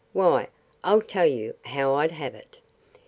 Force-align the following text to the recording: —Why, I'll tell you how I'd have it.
—Why, 0.13 0.47
I'll 0.83 1.03
tell 1.03 1.27
you 1.27 1.53
how 1.63 1.93
I'd 1.93 2.11
have 2.13 2.33
it. 2.33 2.57